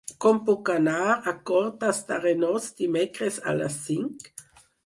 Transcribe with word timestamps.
Com 0.23 0.37
puc 0.45 0.71
anar 0.75 1.01
a 1.11 1.33
Cortes 1.51 2.01
d'Arenós 2.09 2.73
dimecres 2.83 3.41
a 3.53 3.57
les 3.63 3.81
cinc? 3.91 4.33